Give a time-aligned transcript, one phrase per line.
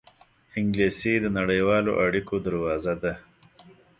[0.57, 3.13] انګلیسي د نړیوالو اړېکو دروازه ده